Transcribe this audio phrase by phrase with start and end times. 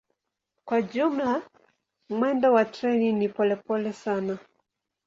[0.65, 1.41] Kwa jumla
[2.09, 4.37] mwendo wa treni ni polepole sana.